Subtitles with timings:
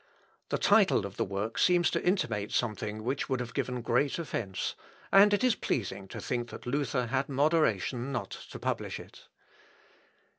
[0.49, 4.73] The title of the work seems to intimate something which would have given great offence,
[5.11, 9.27] and it is pleasing to think that Luther had moderation not to publish it.